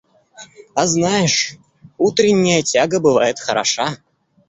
[0.73, 1.57] А знаешь,
[1.99, 3.97] утренняя тяга бывает хороша.